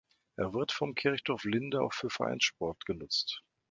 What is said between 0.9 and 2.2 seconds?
Kirchdorf Linde auch für